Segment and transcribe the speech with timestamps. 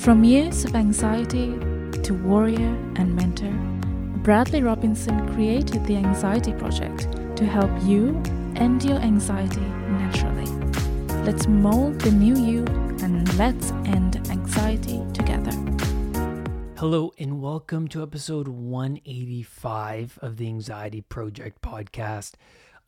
[0.00, 1.58] From years of anxiety
[2.04, 3.52] to warrior and mentor,
[4.22, 8.18] Bradley Robinson created the Anxiety Project to help you
[8.56, 10.46] end your anxiety naturally.
[11.22, 12.64] Let's mold the new you
[13.02, 15.52] and let's end anxiety together.
[16.78, 22.36] Hello, and welcome to episode 185 of the Anxiety Project podcast.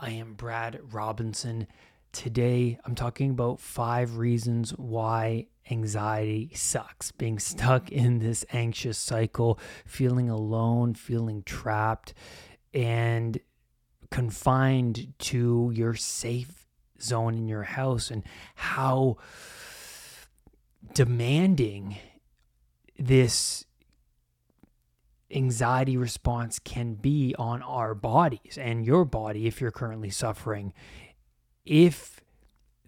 [0.01, 1.67] I am Brad Robinson.
[2.13, 7.11] Today, I'm talking about five reasons why anxiety sucks.
[7.11, 8.07] Being stuck mm-hmm.
[8.07, 12.13] in this anxious cycle, feeling alone, feeling trapped,
[12.75, 13.39] and
[14.11, 16.69] confined to your safe
[17.01, 18.25] zone in your house, and
[18.57, 19.17] how
[20.93, 21.97] demanding
[22.99, 23.65] this
[25.31, 30.75] anxiety response can be on our bodies and your body if you're currently suffering.
[31.65, 32.21] If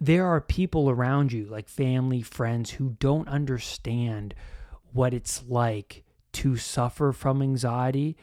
[0.01, 4.35] there are people around you, like family, friends, who don't understand
[4.93, 8.17] what it's like to suffer from anxiety,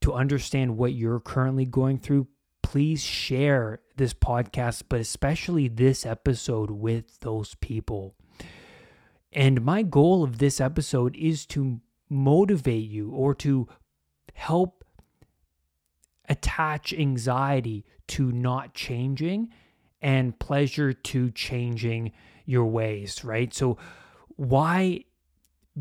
[0.00, 2.26] to understand what you're currently going through,
[2.62, 8.14] please share this podcast, but especially this episode with those people.
[9.32, 13.68] And my goal of this episode is to motivate you or to
[14.32, 14.84] help
[16.28, 19.50] attach anxiety to not changing
[20.04, 22.12] and pleasure to changing
[22.44, 23.52] your ways, right?
[23.54, 23.78] So,
[24.36, 25.06] why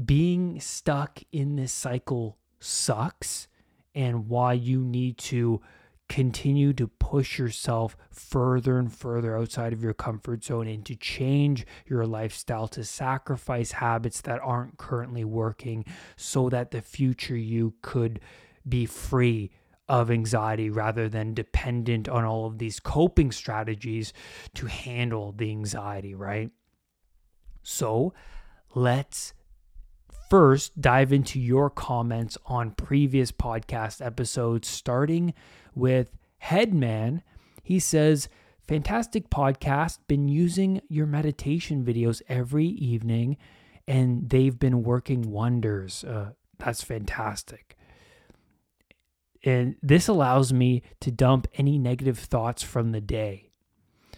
[0.06, 3.48] being stuck in this cycle sucks
[3.94, 5.62] and why you need to
[6.08, 11.66] continue to push yourself further and further outside of your comfort zone and to change
[11.86, 15.84] your lifestyle, to sacrifice habits that aren't currently working
[16.16, 18.22] so that the future you could
[18.68, 19.52] be free
[19.90, 24.14] of anxiety rather than dependent on all of these coping strategies
[24.54, 26.50] to handle the anxiety, right?
[27.64, 28.14] So
[28.76, 29.34] let's
[30.30, 35.34] first dive into your comments on previous podcast episodes, starting
[35.76, 37.22] with Headman.
[37.62, 38.30] He says,
[38.68, 40.00] Fantastic podcast.
[40.08, 43.38] Been using your meditation videos every evening
[43.88, 46.04] and they've been working wonders.
[46.04, 47.76] Uh, that's fantastic.
[49.44, 53.52] And this allows me to dump any negative thoughts from the day.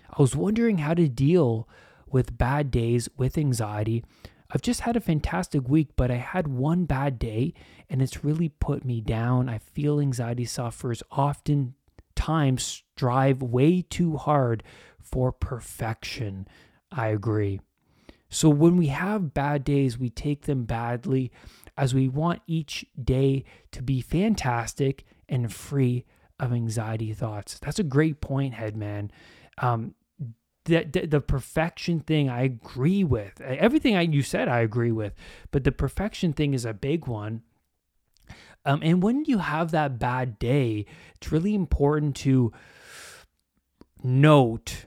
[0.09, 1.68] I was wondering how to deal
[2.08, 4.03] with bad days with anxiety.
[4.52, 7.53] I've just had a fantastic week, but I had one bad day
[7.90, 9.50] and it's really put me down.
[9.50, 11.74] I feel anxiety sufferers often
[12.16, 14.63] times strive way too hard
[15.02, 16.47] for perfection.
[16.92, 17.59] I agree.
[18.30, 21.31] So when we have bad days, we take them badly
[21.78, 26.06] as we want each day to be fantastic and free
[26.40, 27.59] of anxiety thoughts.
[27.59, 29.12] That's a great point, Headman.
[29.58, 29.96] Um,
[30.66, 33.40] the, the, the perfection thing I agree with.
[33.41, 35.13] Everything I, you said I agree with,
[35.52, 37.44] but the perfection thing is a big one.
[38.66, 42.52] Um, and when you have that bad day, it's really important to
[44.03, 44.86] note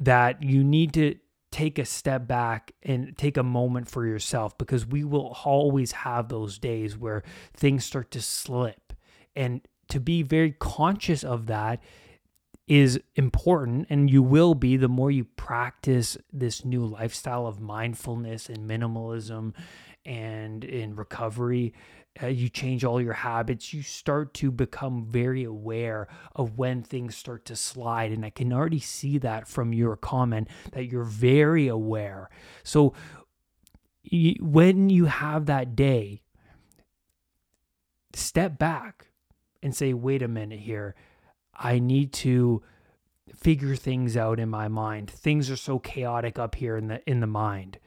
[0.00, 1.16] that you need to
[1.52, 6.28] take a step back and take a moment for yourself because we will always have
[6.28, 7.22] those days where
[7.54, 8.89] things start to slip.
[9.36, 11.82] And to be very conscious of that
[12.70, 18.48] is important and you will be the more you practice this new lifestyle of mindfulness
[18.48, 19.52] and minimalism
[20.06, 21.74] and in recovery
[22.22, 27.16] uh, you change all your habits you start to become very aware of when things
[27.16, 28.12] start to slide.
[28.12, 32.30] And i can already see that from your comment that you're very aware.
[32.62, 32.94] So
[34.40, 36.22] when you have that day
[38.14, 39.09] step back
[39.62, 40.94] and say wait a minute here
[41.54, 42.62] I need to
[43.34, 45.10] figure things out in my mind.
[45.10, 47.78] Things are so chaotic up here in the in the mind.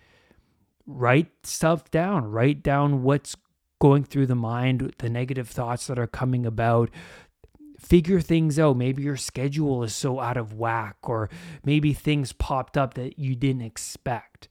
[0.85, 2.25] Write stuff down.
[2.25, 3.35] Write down what's
[3.79, 6.89] going through the mind, the negative thoughts that are coming about.
[7.79, 8.77] Figure things out.
[8.77, 11.29] Maybe your schedule is so out of whack, or
[11.65, 14.47] maybe things popped up that you didn't expect.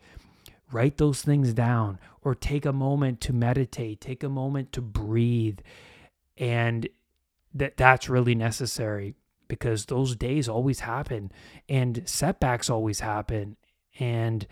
[0.70, 5.60] Write those things down, or take a moment to meditate, take a moment to breathe,
[6.36, 6.88] and
[7.54, 9.14] that that's really necessary
[9.48, 11.30] because those days always happen
[11.68, 13.56] and setbacks always happen.
[13.98, 14.46] And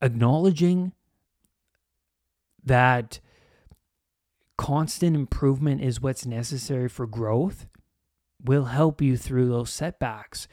[0.00, 0.92] acknowledging
[2.64, 3.20] that
[4.56, 7.66] constant improvement is what's necessary for growth
[8.42, 10.48] will help you through those setbacks.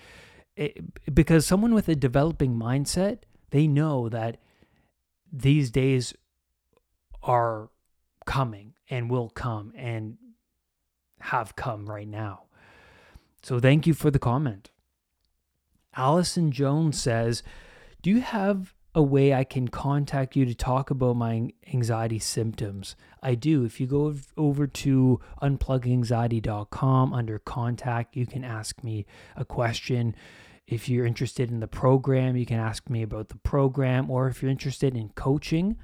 [0.55, 3.19] It, because someone with a developing mindset
[3.51, 4.37] they know that
[5.31, 6.13] these days
[7.23, 7.69] are
[8.25, 10.17] coming and will come and
[11.21, 12.43] have come right now.
[13.43, 14.71] So thank you for the comment.
[15.95, 17.43] Allison Jones says,
[18.01, 22.95] Do you have a way I can contact you to talk about my anxiety symptoms,
[23.21, 23.65] I do.
[23.65, 30.15] If you go over to unpluganxiety.com under contact, you can ask me a question.
[30.65, 34.41] If you're interested in the program, you can ask me about the program, or if
[34.41, 35.77] you're interested in coaching,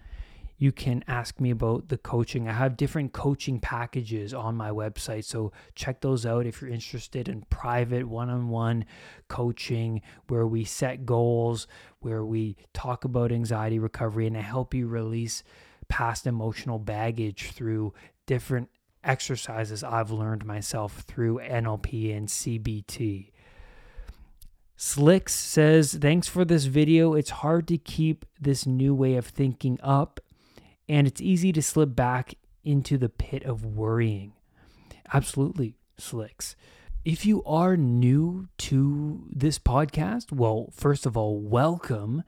[0.61, 2.47] you can ask me about the coaching.
[2.47, 5.23] I have different coaching packages on my website.
[5.23, 8.85] So check those out if you're interested in private one on one
[9.27, 11.65] coaching where we set goals,
[12.01, 15.43] where we talk about anxiety recovery, and I help you release
[15.87, 17.95] past emotional baggage through
[18.27, 18.69] different
[19.03, 23.31] exercises I've learned myself through NLP and CBT.
[24.75, 27.15] Slicks says, Thanks for this video.
[27.15, 30.19] It's hard to keep this new way of thinking up
[30.91, 32.33] and it's easy to slip back
[32.65, 34.33] into the pit of worrying.
[35.13, 36.57] Absolutely, Slicks.
[37.05, 42.23] If you are new to this podcast, well, first of all, welcome.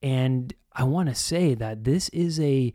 [0.00, 2.72] And I want to say that this is a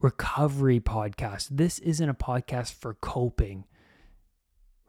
[0.00, 1.48] recovery podcast.
[1.50, 3.66] This isn't a podcast for coping,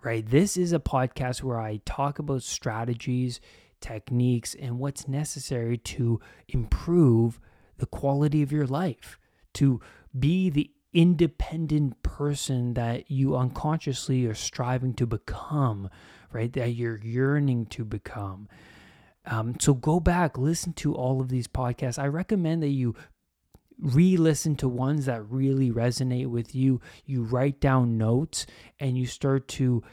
[0.02, 0.26] right?
[0.26, 3.42] This is a podcast where I talk about strategies,
[3.82, 7.42] techniques, and what's necessary to improve
[7.78, 9.20] the quality of your life
[9.56, 9.82] to
[10.18, 15.90] be the independent person that you unconsciously are striving to become,
[16.32, 16.54] right?
[16.54, 18.48] That you're yearning to become.
[19.26, 22.00] Um, so go back, listen to all of these podcasts.
[22.00, 22.96] I recommend that you
[23.78, 26.80] re listen to ones that really resonate with you.
[27.06, 28.46] You write down notes
[28.80, 29.84] and you start to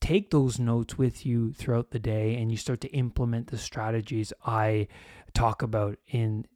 [0.00, 4.32] take those notes with you throughout the day and you start to implement the strategies
[4.44, 4.88] I
[5.34, 6.46] talk about in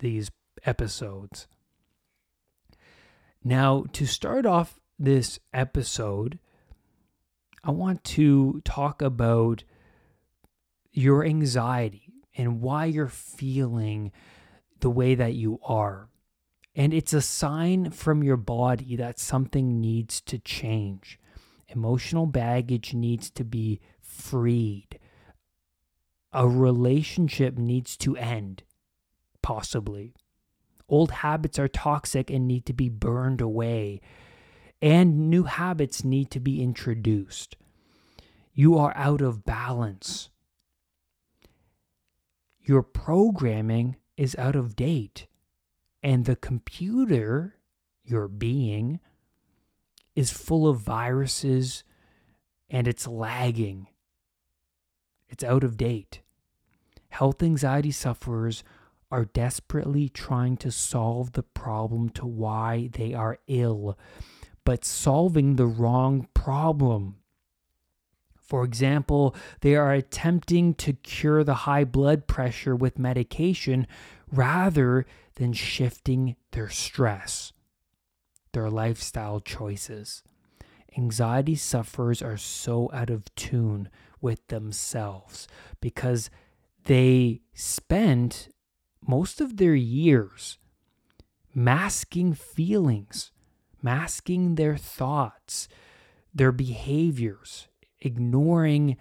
[0.00, 0.30] these
[0.64, 1.46] episodes.
[3.48, 6.38] Now, to start off this episode,
[7.64, 9.64] I want to talk about
[10.92, 14.12] your anxiety and why you're feeling
[14.80, 16.10] the way that you are.
[16.76, 21.18] And it's a sign from your body that something needs to change.
[21.68, 24.98] Emotional baggage needs to be freed.
[26.34, 28.64] A relationship needs to end,
[29.40, 30.12] possibly.
[30.88, 34.00] Old habits are toxic and need to be burned away,
[34.80, 37.56] and new habits need to be introduced.
[38.54, 40.30] You are out of balance.
[42.60, 45.26] Your programming is out of date,
[46.02, 47.56] and the computer,
[48.04, 49.00] your being,
[50.14, 51.84] is full of viruses
[52.70, 53.86] and it's lagging.
[55.28, 56.22] It's out of date.
[57.10, 58.64] Health anxiety sufferers
[59.10, 63.98] are desperately trying to solve the problem to why they are ill,
[64.64, 67.16] but solving the wrong problem.
[68.36, 73.86] For example, they are attempting to cure the high blood pressure with medication
[74.30, 77.52] rather than shifting their stress,
[78.52, 80.22] their lifestyle choices.
[80.96, 83.88] Anxiety sufferers are so out of tune
[84.20, 85.46] with themselves
[85.80, 86.30] because
[86.84, 88.48] they spend
[89.06, 90.58] most of their years
[91.54, 93.32] masking feelings,
[93.82, 95.68] masking their thoughts,
[96.34, 97.68] their behaviors,
[98.00, 98.96] ignoring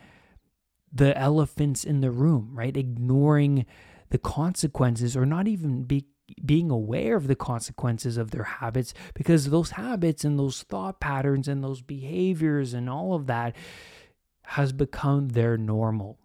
[0.92, 2.76] the elephants in the room, right?
[2.76, 3.66] Ignoring
[4.10, 6.08] the consequences or not even be,
[6.44, 11.48] being aware of the consequences of their habits because those habits and those thought patterns
[11.48, 13.56] and those behaviors and all of that
[14.44, 16.18] has become their normal.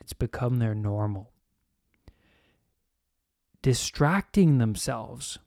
[0.00, 1.31] It's become their normal
[3.62, 5.38] distracting themselves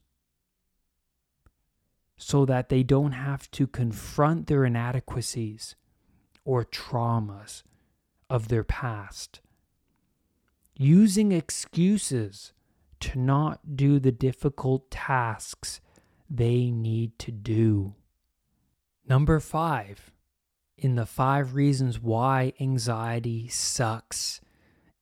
[2.16, 5.76] so that they don't have to confront their inadequacies
[6.44, 7.62] or traumas
[8.30, 9.40] of their past.
[10.74, 12.52] Using excuses
[13.00, 15.80] to not do the difficult tasks
[16.28, 17.94] they need to do.
[19.08, 20.12] Number five,
[20.76, 24.40] in the five reasons why anxiety sucks,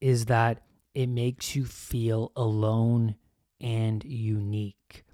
[0.01, 0.63] is that
[0.95, 3.17] it makes you feel alone
[3.61, 5.05] and unique.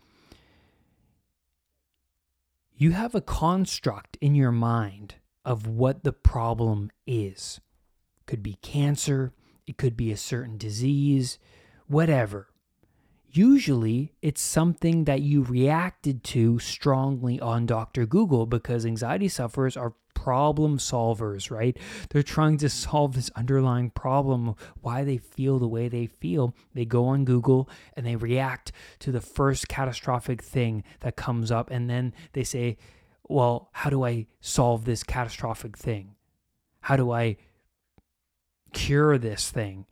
[2.77, 7.61] You have a construct in your mind of what the problem is.
[8.21, 9.33] It could be cancer,
[9.67, 11.39] it could be a certain disease,
[11.87, 12.49] whatever.
[13.33, 18.05] Usually, it's something that you reacted to strongly on Dr.
[18.05, 21.77] Google because anxiety sufferers are problem solvers, right?
[22.11, 26.55] They're trying to solve this underlying problem, why they feel the way they feel.
[26.75, 31.71] They go on Google and they react to the first catastrophic thing that comes up.
[31.71, 32.77] And then they say,
[33.29, 36.17] well, how do I solve this catastrophic thing?
[36.81, 37.37] How do I
[38.73, 39.87] cure this thing?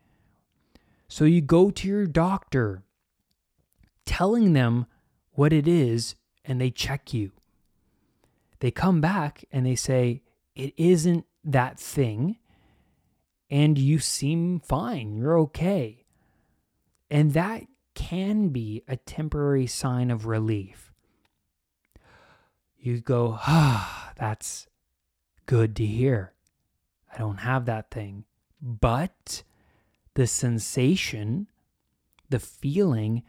[1.08, 2.82] So you go to your doctor
[4.04, 4.86] telling them
[5.32, 7.32] what it is and they check you.
[8.60, 10.22] They come back and they say,
[10.54, 12.38] It isn't that thing.
[13.50, 15.16] And you seem fine.
[15.16, 16.04] You're okay.
[17.10, 20.92] And that can be a temporary sign of relief.
[22.78, 24.68] You go, ah, that's
[25.46, 26.32] good to hear.
[27.12, 28.24] I don't have that thing.
[28.62, 29.42] But
[30.14, 31.48] the sensation,
[32.28, 33.24] the feeling,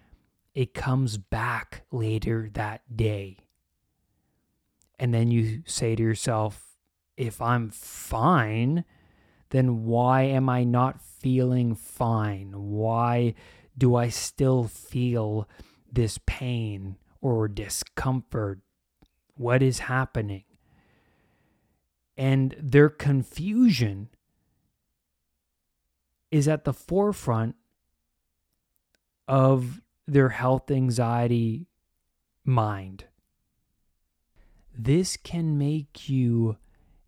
[0.54, 3.38] it comes back later that day.
[5.00, 6.76] And then you say to yourself,
[7.16, 8.84] if I'm fine,
[9.50, 12.52] then why am I not feeling fine?
[12.54, 13.34] Why
[13.78, 15.48] do I still feel
[15.92, 18.60] this pain or discomfort?
[19.36, 20.44] What is happening?
[22.18, 24.10] And their confusion
[26.30, 27.56] is at the forefront
[29.28, 31.68] of their health anxiety
[32.44, 33.06] mind.
[34.82, 36.56] This can make you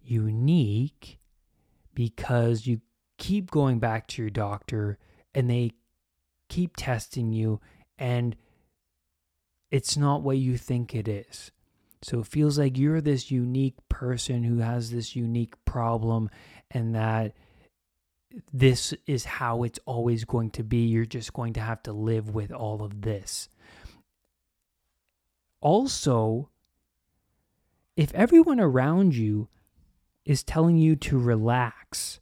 [0.03, 1.19] unique
[1.93, 2.81] because you
[3.17, 4.97] keep going back to your doctor
[5.33, 5.71] and they
[6.49, 7.61] keep testing you
[7.97, 8.35] and
[9.69, 11.51] it's not what you think it is.
[12.01, 16.29] So it feels like you're this unique person who has this unique problem
[16.71, 17.31] and that
[18.51, 20.87] this is how it's always going to be.
[20.87, 23.47] You're just going to have to live with all of this.
[25.61, 26.50] Also,
[28.01, 29.47] if everyone around you
[30.25, 32.19] is telling you to relax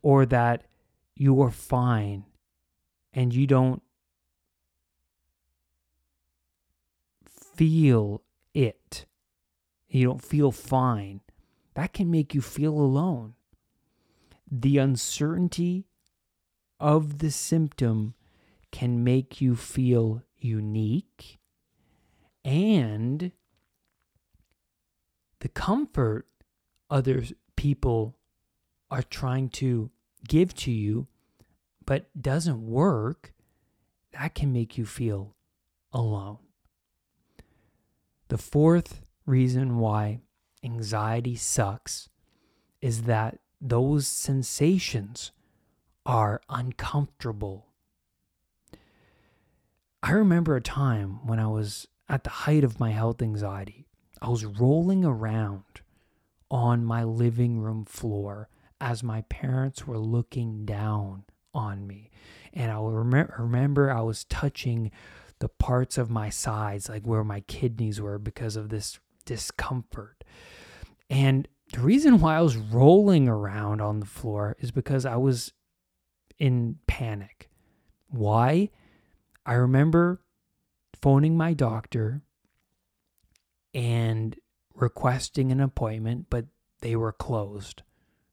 [0.00, 0.62] or that
[1.16, 2.24] you are fine
[3.12, 3.82] and you don't
[7.28, 8.22] feel
[8.54, 9.06] it,
[9.88, 11.20] you don't feel fine,
[11.74, 13.34] that can make you feel alone.
[14.48, 15.88] The uncertainty
[16.78, 18.14] of the symptom
[18.70, 21.40] can make you feel unique
[22.44, 23.32] and
[25.40, 26.26] the comfort
[26.88, 27.24] other
[27.56, 28.16] people
[28.90, 29.90] are trying to
[30.28, 31.06] give to you
[31.84, 33.32] but doesn't work,
[34.12, 35.36] that can make you feel
[35.92, 36.38] alone.
[38.28, 40.20] The fourth reason why
[40.64, 42.08] anxiety sucks
[42.80, 45.30] is that those sensations
[46.04, 47.66] are uncomfortable.
[50.02, 53.85] I remember a time when I was at the height of my health anxiety.
[54.20, 55.80] I was rolling around
[56.50, 58.48] on my living room floor
[58.80, 62.10] as my parents were looking down on me.
[62.52, 64.90] And I rem- remember I was touching
[65.38, 70.24] the parts of my sides, like where my kidneys were, because of this discomfort.
[71.10, 75.52] And the reason why I was rolling around on the floor is because I was
[76.38, 77.50] in panic.
[78.08, 78.70] Why?
[79.44, 80.22] I remember
[81.02, 82.22] phoning my doctor
[83.76, 84.36] and
[84.74, 86.46] requesting an appointment, but
[86.80, 87.82] they were closed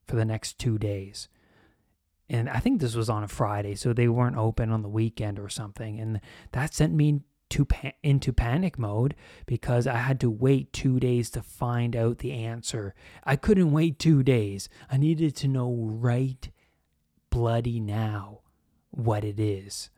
[0.07, 1.27] for the next two days.
[2.29, 5.37] And I think this was on a Friday, so they weren't open on the weekend
[5.37, 5.99] or something.
[5.99, 6.21] And
[6.53, 7.19] that sent me
[7.49, 7.67] to
[8.01, 12.95] into panic mode because I had to wait two days to find out the answer.
[13.25, 14.69] I couldn't wait two days.
[14.89, 16.49] I needed to know right
[17.29, 18.39] bloody now
[18.91, 19.89] what it is.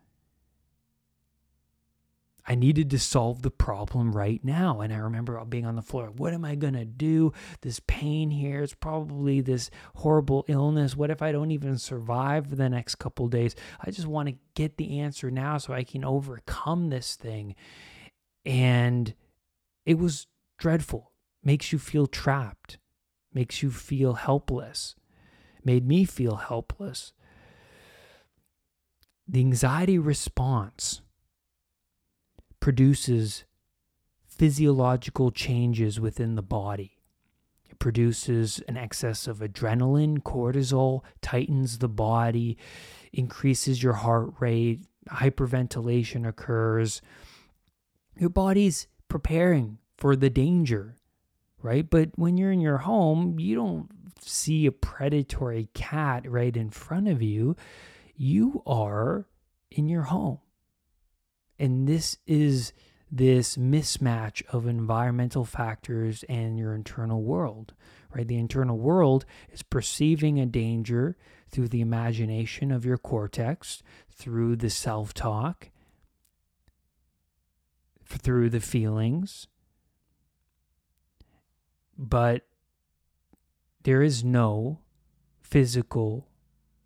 [2.48, 4.82] I needed to solve the problem right now.
[4.82, 6.12] And I remember being on the floor.
[6.16, 7.34] What am I going to do?
[7.62, 10.96] This pain here is probably this horrible illness.
[10.96, 13.56] What if I don't even survive the next couple days?
[13.82, 17.56] I just want to get the answer now so I can overcome this thing.
[18.46, 19.16] And
[19.86, 20.28] it was
[20.60, 21.12] dreadful.
[21.44, 22.80] Makes you feel trapped,
[23.32, 24.96] makes you feel helpless,
[25.64, 27.14] made me feel helpless.
[29.28, 31.02] The anxiety response
[32.66, 33.44] produces
[34.26, 36.98] physiological changes within the body.
[37.70, 42.58] It produces an excess of adrenaline, cortisol, tightens the body,
[43.14, 44.82] increases your heart rate,
[45.12, 47.04] hyperventilation occurs.
[48.18, 50.96] Your body's preparing for the danger,
[51.62, 51.88] right?
[51.88, 57.10] But when you're in your home, you don't see a predatory cat right in front
[57.10, 57.56] of you.
[58.16, 59.28] You are
[59.70, 60.40] in your home.
[61.58, 62.74] And this is
[63.12, 67.74] this mismatch of environmental factors and your internal world,
[68.14, 68.28] right?
[68.28, 71.16] The internal world is perceiving a danger
[71.50, 73.82] through the imagination of your cortex,
[74.12, 75.70] through the self talk,
[78.06, 79.48] through the feelings.
[81.98, 82.46] But
[83.84, 84.80] there is no
[85.42, 86.28] physical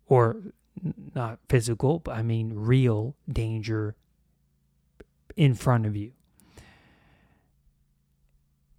[0.06, 0.36] or
[1.14, 3.96] not physical, but I mean real danger
[5.36, 6.12] in front of you.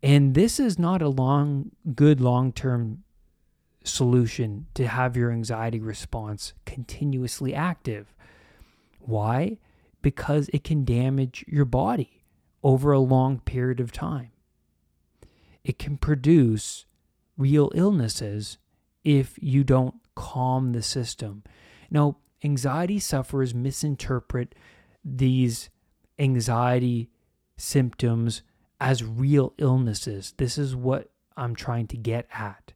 [0.03, 3.03] And this is not a long, good long term
[3.84, 8.13] solution to have your anxiety response continuously active.
[9.00, 9.58] Why?
[10.01, 12.24] Because it can damage your body
[12.63, 14.31] over a long period of time.
[15.63, 16.86] It can produce
[17.38, 18.58] real illnesses
[19.03, 21.43] if you don't calm the system.
[21.89, 24.55] Now, anxiety sufferers misinterpret
[25.03, 25.70] these
[26.21, 27.09] anxiety
[27.57, 28.43] symptoms
[28.79, 30.33] as real illnesses.
[30.37, 32.73] This is what I'm trying to get at.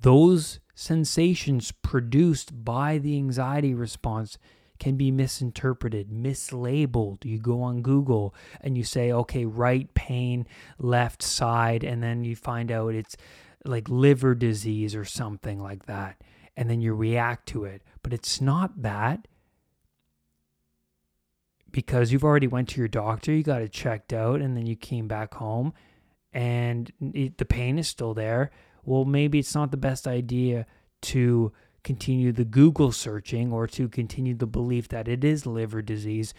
[0.00, 4.38] Those sensations produced by the anxiety response
[4.78, 7.24] can be misinterpreted, mislabeled.
[7.24, 10.46] You go on Google and you say, okay, right pain,
[10.78, 13.16] left side, and then you find out it's
[13.64, 16.20] like liver disease or something like that.
[16.56, 17.82] And then you react to it.
[18.02, 19.26] But it's not that
[21.74, 24.76] because you've already went to your doctor, you got it checked out, and then you
[24.76, 25.74] came back home
[26.32, 28.52] and it, the pain is still there.
[28.84, 30.66] Well, maybe it's not the best idea
[31.02, 31.52] to
[31.82, 36.32] continue the Google searching or to continue the belief that it is liver disease,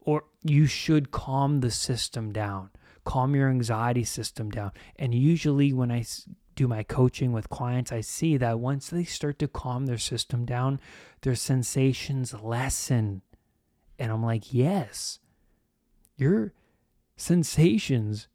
[0.00, 2.68] or you should calm the system down,
[3.04, 4.72] calm your anxiety system down.
[4.96, 6.04] And usually, when I
[6.54, 10.44] do my coaching with clients, I see that once they start to calm their system
[10.44, 10.80] down,
[11.22, 13.22] their sensations lessen.
[13.98, 15.18] And I'm like, yes,
[16.16, 16.52] your
[17.16, 18.28] sensations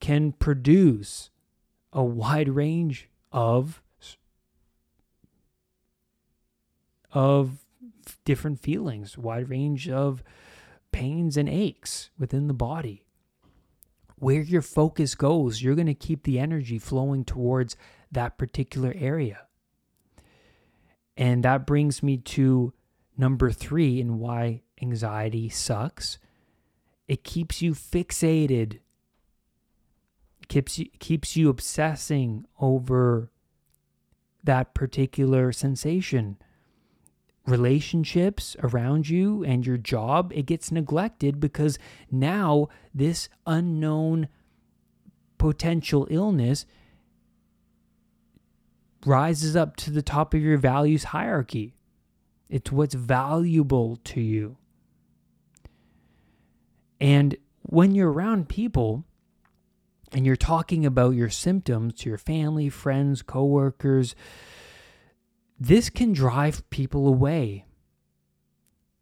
[0.00, 1.30] can produce
[1.92, 3.82] a wide range of
[7.12, 7.64] of
[8.24, 10.22] different feelings, wide range of
[10.92, 13.04] pains and aches within the body.
[14.18, 17.76] Where your focus goes, you're going to keep the energy flowing towards
[18.12, 19.46] that particular area.
[21.16, 22.72] And that brings me to
[23.16, 26.18] number three and why anxiety sucks.
[27.08, 28.80] It keeps you fixated,
[30.48, 33.30] keeps you, keeps you obsessing over
[34.44, 36.38] that particular sensation
[37.46, 41.78] relationships around you and your job, it gets neglected because
[42.10, 44.28] now this unknown
[45.38, 46.66] potential illness
[49.04, 51.76] rises up to the top of your values hierarchy.
[52.48, 54.56] It's what's valuable to you.
[57.00, 59.04] And when you're around people
[60.12, 64.14] and you're talking about your symptoms to your family, friends, coworkers,
[65.58, 67.64] this can drive people away.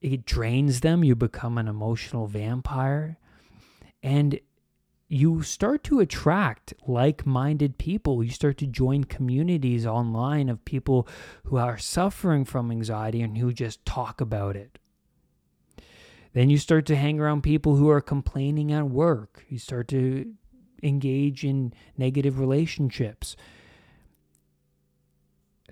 [0.01, 1.05] It drains them.
[1.05, 3.19] You become an emotional vampire.
[4.03, 4.39] And
[5.09, 8.25] you start to attract like minded people.
[8.25, 11.07] You start to join communities online of people
[11.45, 14.79] who are suffering from anxiety and who just talk about it.
[16.35, 19.45] Then you start to hang around people who are complaining at work.
[19.49, 20.35] You start to
[20.83, 23.37] engage in negative relationships.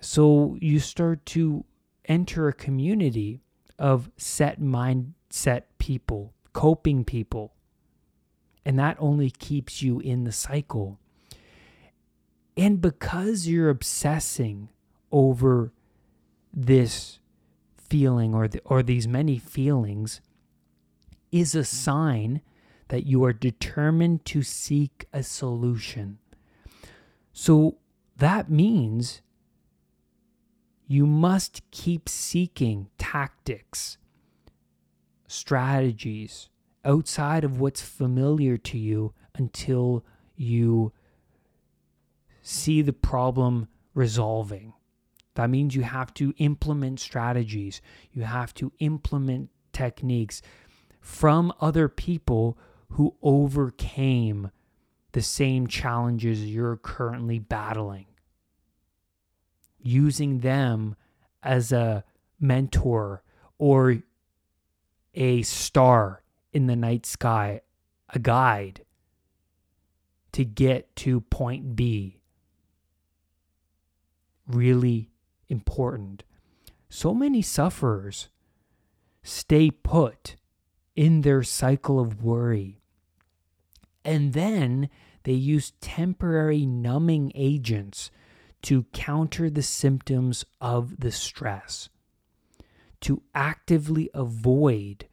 [0.00, 1.64] So you start to
[2.06, 3.40] enter a community
[3.78, 7.54] of set mindset people, coping people.
[8.64, 11.00] And that only keeps you in the cycle.
[12.56, 14.68] And because you're obsessing
[15.10, 15.72] over
[16.54, 17.18] this
[17.76, 20.20] feeling or the, or these many feelings
[21.32, 22.42] is a sign
[22.88, 26.18] that you are determined to seek a solution.
[27.32, 27.78] So
[28.18, 29.22] that means
[30.86, 33.96] you must keep seeking tactics,
[35.26, 36.50] strategies
[36.84, 40.04] outside of what's familiar to you until
[40.36, 40.92] you
[42.42, 44.74] see the problem resolving.
[45.34, 47.80] That means you have to implement strategies,
[48.12, 50.42] you have to implement techniques
[51.02, 52.56] from other people
[52.90, 54.50] who overcame
[55.10, 58.06] the same challenges you're currently battling
[59.82, 60.94] using them
[61.42, 62.04] as a
[62.40, 63.22] mentor
[63.58, 63.98] or
[65.14, 67.60] a star in the night sky,
[68.10, 68.84] a guide
[70.30, 72.20] to get to point B.
[74.46, 75.10] Really
[75.48, 76.22] important.
[76.88, 78.28] So many sufferers
[79.22, 80.36] stay put
[80.94, 82.80] in their cycle of worry.
[84.04, 84.90] And then
[85.24, 88.10] they use temporary numbing agents
[88.62, 91.88] to counter the symptoms of the stress,
[93.00, 95.06] to actively avoid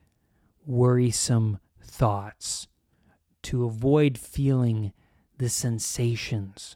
[0.66, 2.68] worrisome thoughts,
[3.42, 4.94] to avoid feeling
[5.38, 6.76] the sensations.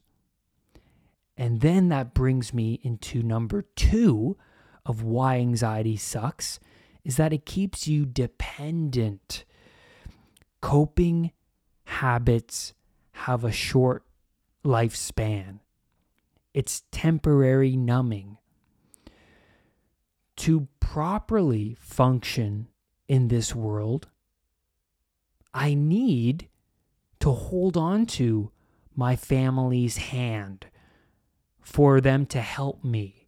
[1.37, 4.37] And then that brings me into number two
[4.85, 6.59] of why anxiety sucks
[7.03, 9.45] is that it keeps you dependent.
[10.61, 11.31] Coping
[11.85, 12.73] habits
[13.11, 14.03] have a short
[14.65, 15.59] lifespan,
[16.53, 18.37] it's temporary numbing.
[20.37, 22.67] To properly function
[23.07, 24.07] in this world,
[25.53, 26.49] I need
[27.19, 28.51] to hold on to
[28.95, 30.67] my family's hand
[31.61, 33.23] for them to help me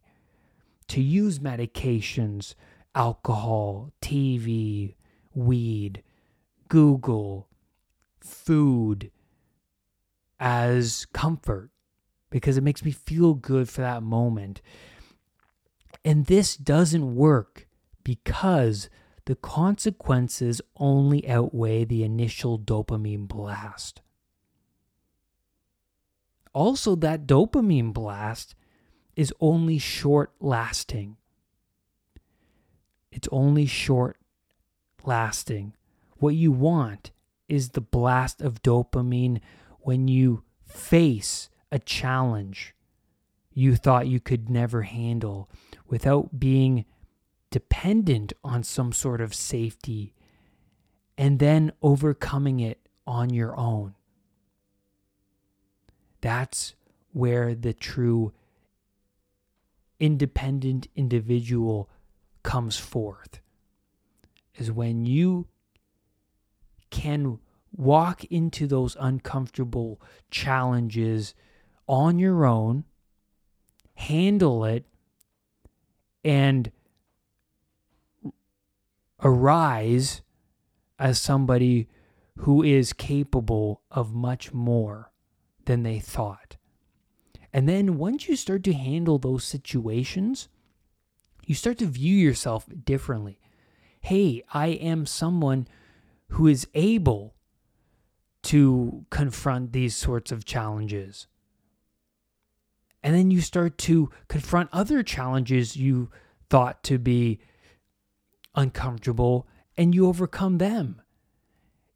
[0.88, 2.54] to use medications,
[2.96, 4.94] alcohol, TV,
[5.34, 6.02] weed,
[6.68, 7.48] Google,
[8.18, 9.10] food
[10.40, 11.70] as comfort
[12.30, 14.60] because it makes me feel good for that moment.
[16.04, 17.68] And this doesn't work
[18.02, 18.88] because
[19.26, 24.00] the consequences only outweigh the initial dopamine blast.
[26.52, 28.54] Also, that dopamine blast
[29.14, 31.16] is only short lasting.
[33.16, 34.18] It's only short
[35.02, 35.74] lasting.
[36.18, 37.12] What you want
[37.48, 39.40] is the blast of dopamine
[39.80, 42.74] when you face a challenge
[43.54, 45.48] you thought you could never handle
[45.86, 46.84] without being
[47.50, 50.12] dependent on some sort of safety
[51.16, 53.94] and then overcoming it on your own.
[56.20, 56.74] That's
[57.14, 58.34] where the true
[59.98, 61.88] independent individual
[62.46, 63.40] comes forth.
[64.54, 65.48] Is when you
[66.90, 67.40] can
[67.76, 71.34] walk into those uncomfortable challenges
[71.88, 72.84] on your own,
[73.96, 74.86] handle it,
[76.24, 76.70] and
[79.22, 80.22] arise
[80.98, 81.88] as somebody
[82.38, 85.10] who is capable of much more
[85.64, 86.56] than they thought.
[87.52, 90.48] And then once you start to handle those situations,
[91.46, 93.38] you start to view yourself differently.
[94.00, 95.68] Hey, I am someone
[96.30, 97.34] who is able
[98.42, 101.28] to confront these sorts of challenges.
[103.02, 106.10] And then you start to confront other challenges you
[106.50, 107.40] thought to be
[108.54, 111.00] uncomfortable and you overcome them.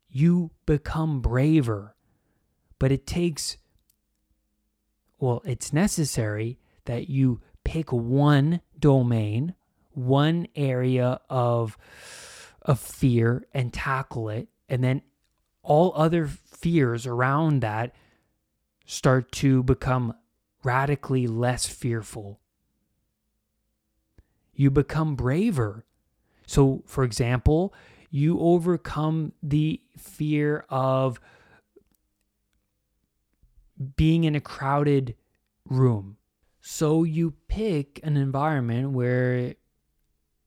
[0.08, 1.96] You become braver.
[2.78, 3.56] But it takes,
[5.18, 9.54] well, it's necessary that you pick one domain,
[9.92, 11.76] one area of,
[12.62, 14.48] of fear and tackle it.
[14.68, 15.02] And then
[15.62, 17.94] all other fears around that
[18.86, 20.14] start to become
[20.64, 22.40] radically less fearful.
[24.54, 25.84] You become braver
[26.50, 27.72] so, for example,
[28.10, 31.20] you overcome the fear of
[33.94, 35.14] being in a crowded
[35.64, 36.16] room.
[36.72, 39.56] So, you pick an environment where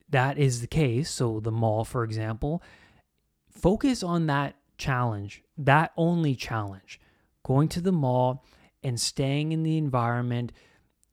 [0.09, 1.11] that is the case.
[1.11, 2.63] So, the mall, for example,
[3.51, 7.01] focus on that challenge, that only challenge.
[7.43, 8.45] Going to the mall
[8.81, 10.53] and staying in the environment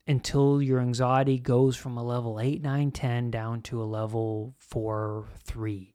[0.07, 5.27] until your anxiety goes from a level 8, 9, 10 down to a level 4,
[5.43, 5.93] 3.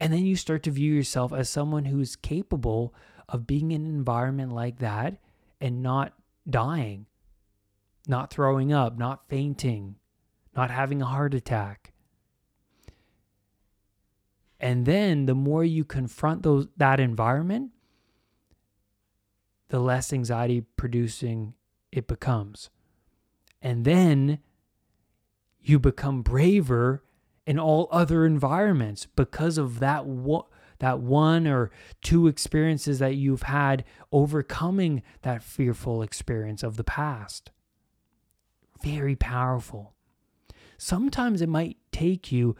[0.00, 2.92] And then you start to view yourself as someone who's capable
[3.28, 5.18] of being in an environment like that
[5.60, 6.12] and not
[6.50, 7.06] dying,
[8.06, 9.96] not throwing up, not fainting,
[10.56, 11.92] not having a heart attack.
[14.58, 17.72] And then the more you confront those that environment,
[19.68, 21.54] the less anxiety producing
[21.90, 22.70] it becomes.
[23.60, 24.38] And then
[25.60, 27.02] you become braver
[27.46, 30.44] in all other environments because of that one
[30.78, 37.52] that one or two experiences that you've had overcoming that fearful experience of the past.
[38.82, 39.94] Very powerful.
[40.78, 42.56] Sometimes it might take you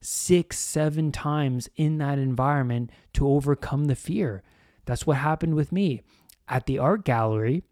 [0.00, 4.42] six, seven times in that environment to overcome the fear.
[4.86, 6.02] That's what happened with me.
[6.48, 7.62] At the art gallery,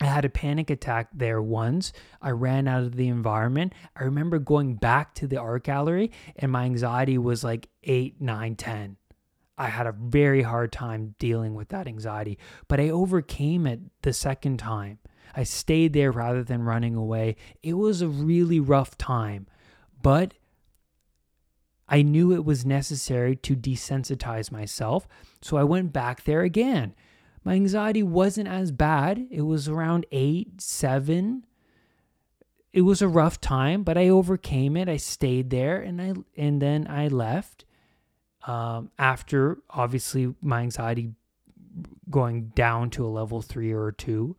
[0.00, 1.92] I had a panic attack there once.
[2.20, 3.72] I ran out of the environment.
[3.96, 8.56] I remember going back to the art gallery and my anxiety was like 8, 9,
[8.56, 8.96] 10.
[9.56, 14.12] I had a very hard time dealing with that anxiety, but I overcame it the
[14.12, 14.98] second time.
[15.34, 17.36] I stayed there rather than running away.
[17.62, 19.46] It was a really rough time,
[20.02, 20.34] but
[21.88, 25.06] I knew it was necessary to desensitize myself.
[25.42, 26.94] So I went back there again
[27.44, 29.26] my anxiety wasn't as bad.
[29.30, 31.44] It was around eight, seven.
[32.72, 34.88] It was a rough time, but I overcame it.
[34.88, 37.66] I stayed there and I and then I left.
[38.46, 41.12] Um, after obviously my anxiety
[42.10, 44.36] going down to a level three or two.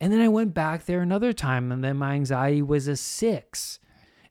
[0.00, 3.78] And then I went back there another time, and then my anxiety was a six.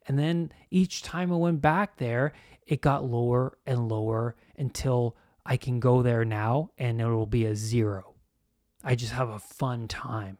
[0.07, 2.33] And then each time I went back there,
[2.67, 7.55] it got lower and lower until I can go there now and it'll be a
[7.55, 8.15] zero.
[8.83, 10.37] I just have a fun time.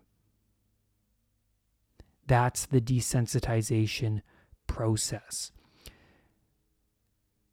[2.28, 4.22] That's the desensitization
[4.66, 5.52] process.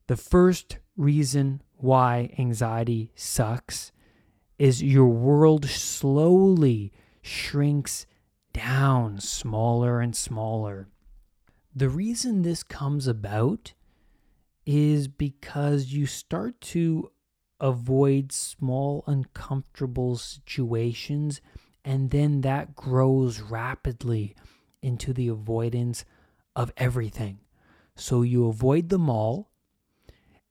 [0.06, 3.92] The first reason why anxiety sucks
[4.58, 8.06] is your world slowly shrinks
[8.52, 10.88] down smaller and smaller.
[11.74, 13.72] The reason this comes about
[14.66, 17.11] is because you start to
[17.61, 21.40] avoid small, uncomfortable situations,
[21.85, 24.35] and then that grows rapidly
[24.82, 26.04] into the avoidance
[26.54, 27.38] of everything.
[27.96, 29.50] So you avoid them all,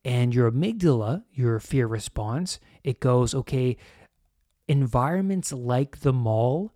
[0.03, 3.77] and your amygdala, your fear response, it goes, okay,
[4.71, 6.71] environments like the mall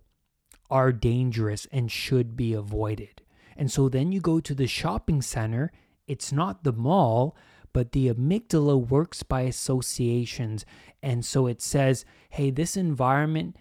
[0.68, 3.22] are dangerous and should be avoided.
[3.56, 5.72] And so then you go to the shopping center,
[6.06, 7.34] it's not the mall,
[7.72, 10.66] but the amygdala works by associations.
[11.02, 13.56] And so it says, hey, this environment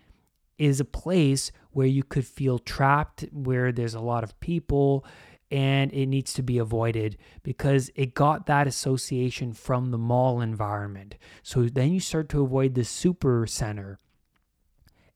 [0.58, 5.06] is a place where you could feel trapped, where there's a lot of people,
[5.50, 11.16] and it needs to be avoided because it got that association from the mall environment.
[11.42, 13.98] So then you start to avoid the super center.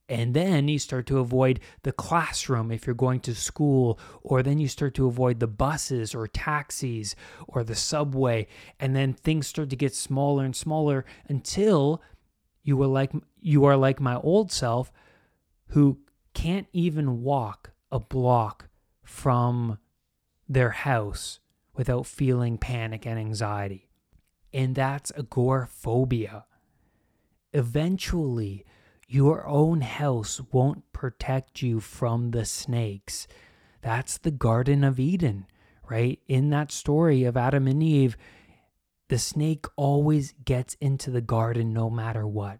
[0.09, 4.57] And then you start to avoid the classroom if you're going to school, or then
[4.57, 7.15] you start to avoid the buses or taxis
[7.47, 8.47] or the subway.
[8.79, 12.01] And then things start to get smaller and smaller until
[12.63, 14.91] you are like you are like my old self
[15.69, 15.99] who
[16.33, 18.67] can't even walk a block
[19.03, 19.77] from
[20.47, 21.39] their house
[21.75, 23.89] without feeling panic and anxiety.
[24.51, 26.45] And that's agoraphobia.
[27.53, 28.65] Eventually,
[29.09, 33.27] your own house won't protect you from the snakes.
[33.81, 35.47] That's the Garden of Eden,
[35.89, 36.19] right?
[36.27, 38.15] In that story of Adam and Eve,
[39.07, 42.59] the snake always gets into the garden no matter what.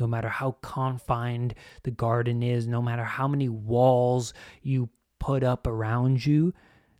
[0.00, 1.54] No matter how confined
[1.84, 6.52] the garden is, no matter how many walls you put up around you,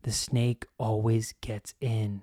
[0.02, 2.22] the snake always gets in.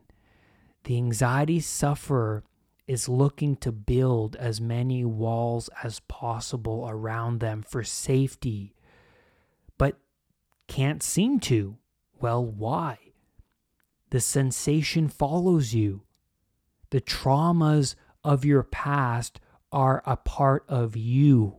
[0.86, 2.46] The anxiety sufferer
[2.88, 8.76] is looking to build as many walls as possible around them for safety,
[9.78, 9.98] but
[10.68, 11.78] can't seem to.
[12.20, 12.98] Well, why?
[14.10, 16.04] The sensation follows you.
[16.90, 19.40] The traumas of your past
[19.72, 21.58] are a part of you.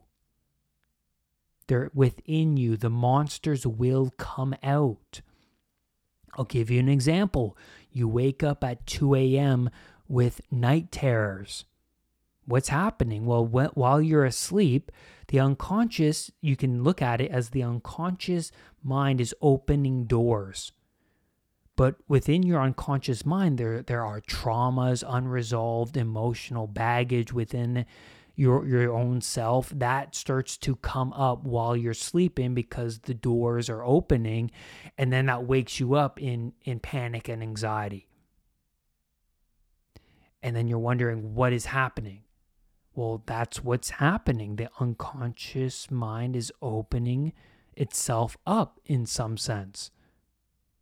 [1.66, 2.76] They're within you.
[2.76, 5.22] The monsters will come out.
[6.35, 7.56] I'll give you an example.
[7.90, 9.70] You wake up at 2 a.m
[10.12, 11.64] with night terrors.
[12.44, 13.25] What's happening?
[13.25, 14.92] Well, while you're asleep,
[15.29, 18.53] the unconscious, you can look at it as the unconscious
[18.85, 20.72] mind is opening doors.
[21.77, 27.87] But within your unconscious mind, there, there are traumas, unresolved emotional baggage within
[28.35, 33.68] your your own self that starts to come up while you're sleeping because the doors
[33.68, 34.51] are opening
[34.96, 38.09] and then that wakes you up in in panic and anxiety
[40.42, 42.22] and then you're wondering what is happening.
[42.94, 44.57] Well, that's what's happening.
[44.57, 47.33] The unconscious mind is opening
[47.74, 49.90] itself up in some sense.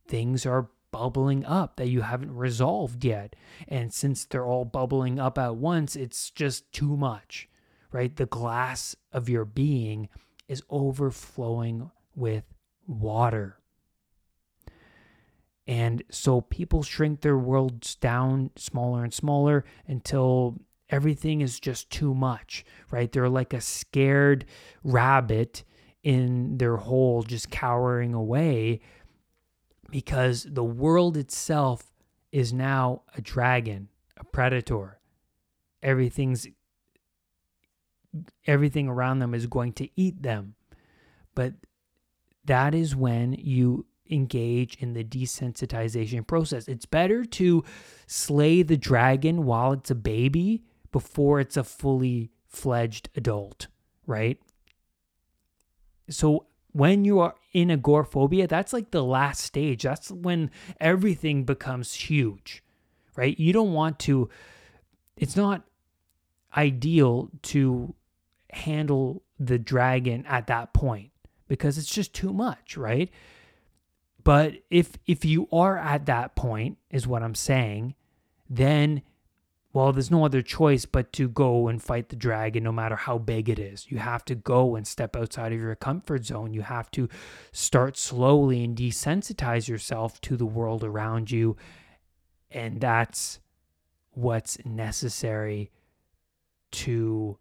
[0.08, 3.36] Things are bubbling up that you haven't resolved yet.
[3.68, 7.48] And since they're all bubbling up at once, it's just too much,
[7.92, 8.14] right?
[8.14, 10.08] The glass of your being
[10.48, 12.42] is overflowing with
[12.88, 13.59] water.
[15.70, 22.12] And so people shrink their worlds down smaller and smaller until everything is just too
[22.12, 23.10] much, right?
[23.12, 24.46] They're like a scared
[24.82, 25.62] rabbit
[26.02, 28.80] in their hole, just cowering away
[29.90, 31.92] because the world itself
[32.32, 34.98] is now a dragon, a predator.
[35.84, 36.48] Everything's
[38.44, 40.56] everything around them is going to eat them.
[41.36, 41.54] But
[42.44, 46.68] that is when you engage in the desensitization process.
[46.68, 47.64] It's better to
[48.06, 53.68] slay the dragon while it's a baby before it's a fully fledged adult,
[54.06, 54.38] right?
[56.08, 59.82] So when you are in agoraphobia, that's like the last stage.
[59.82, 62.62] That's when everything becomes huge,
[63.16, 63.38] right?
[63.38, 64.28] You don't want to,
[65.16, 65.64] it's not
[66.56, 67.94] ideal to
[68.52, 71.10] handle the dragon at that point
[71.48, 73.10] because it's just too much, right?
[74.22, 77.94] But if if you are at that point is what I'm saying,
[78.48, 79.02] then
[79.72, 83.18] well, there's no other choice but to go and fight the dragon no matter how
[83.18, 83.86] big it is.
[83.88, 86.52] You have to go and step outside of your comfort zone.
[86.52, 87.08] You have to
[87.52, 91.56] start slowly and desensitize yourself to the world around you.
[92.50, 93.38] And that's
[94.10, 95.70] what's necessary
[96.72, 97.38] to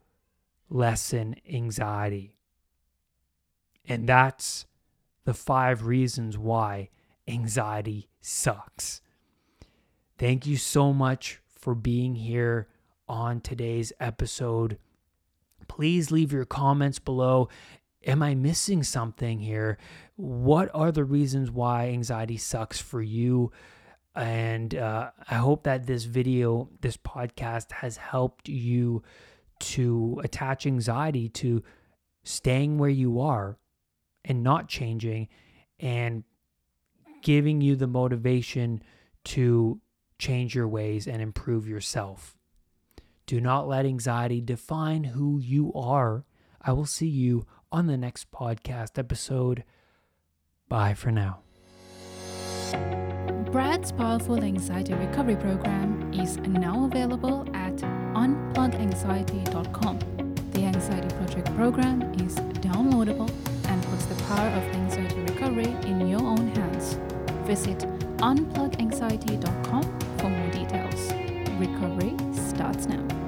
[0.70, 2.38] lessen anxiety.
[3.88, 4.68] And that's
[5.30, 6.90] the five reasons why
[7.28, 9.00] anxiety sucks.
[10.18, 12.68] Thank you so much for being here
[13.08, 14.80] on today's episode.
[15.68, 17.48] Please leave your comments below.
[18.08, 19.78] Am I missing something here?
[20.16, 23.52] What are the reasons why anxiety sucks for you?
[24.16, 29.04] And uh, I hope that this video, this podcast has helped you
[29.60, 31.62] to attach anxiety to
[32.24, 33.59] staying where you are
[34.30, 35.28] and not changing
[35.82, 36.24] and
[37.22, 38.82] giving you the motivation
[39.26, 39.82] to
[40.20, 42.38] change your ways, and improve yourself.
[43.26, 46.26] Do not let anxiety define who you are.
[46.62, 49.64] I will see you on the next podcast episode.
[50.68, 51.40] Bye for now.
[53.52, 60.00] Brad's Powerful Anxiety Recovery Program is now available at unpluganxiety.com.
[60.52, 63.32] The Anxiety Project program is downloadable
[64.06, 67.00] the power of anxiety recovery in your own hands.
[67.46, 67.80] Visit
[68.18, 69.84] unpluganxiety.com
[70.18, 71.12] for more details.
[71.60, 73.19] Recovery starts now.